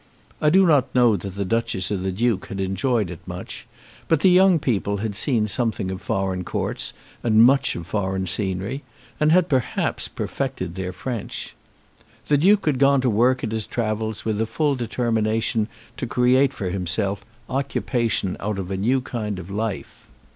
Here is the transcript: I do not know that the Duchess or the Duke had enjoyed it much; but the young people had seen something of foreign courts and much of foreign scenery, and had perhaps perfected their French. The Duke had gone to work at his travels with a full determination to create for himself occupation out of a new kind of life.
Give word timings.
I 0.41 0.49
do 0.49 0.65
not 0.65 0.95
know 0.95 1.15
that 1.15 1.35
the 1.35 1.45
Duchess 1.45 1.91
or 1.91 1.97
the 1.97 2.11
Duke 2.11 2.47
had 2.47 2.59
enjoyed 2.59 3.11
it 3.11 3.19
much; 3.27 3.67
but 4.07 4.21
the 4.21 4.31
young 4.31 4.57
people 4.57 4.97
had 4.97 5.13
seen 5.13 5.45
something 5.45 5.91
of 5.91 6.01
foreign 6.01 6.43
courts 6.43 6.93
and 7.23 7.43
much 7.43 7.75
of 7.75 7.85
foreign 7.85 8.25
scenery, 8.25 8.81
and 9.19 9.31
had 9.31 9.47
perhaps 9.47 10.07
perfected 10.07 10.73
their 10.73 10.91
French. 10.91 11.53
The 12.29 12.37
Duke 12.39 12.65
had 12.65 12.79
gone 12.79 13.01
to 13.01 13.11
work 13.11 13.43
at 13.43 13.51
his 13.51 13.67
travels 13.67 14.25
with 14.25 14.41
a 14.41 14.47
full 14.47 14.73
determination 14.73 15.67
to 15.97 16.07
create 16.07 16.51
for 16.51 16.71
himself 16.71 17.23
occupation 17.47 18.37
out 18.39 18.57
of 18.57 18.71
a 18.71 18.77
new 18.77 19.01
kind 19.01 19.37
of 19.37 19.51
life. 19.51 20.07